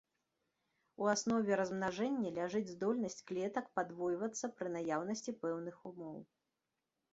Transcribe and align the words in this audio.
У 1.03 1.09
аснове 1.13 1.51
размнажэння 1.61 2.31
ляжыць 2.39 2.71
здольнасць 2.73 3.21
клетак 3.29 3.69
падвойвацца 3.77 4.53
пры 4.57 4.75
наяўнасці 4.79 5.37
пэўных 5.47 5.81
умоў. 5.93 6.19